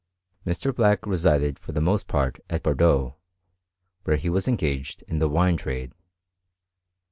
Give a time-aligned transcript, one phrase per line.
[0.47, 0.73] Mr.
[0.75, 3.17] Black resided for the most part at Bordeaux,
[4.03, 5.93] where he was engaged in the wine trade.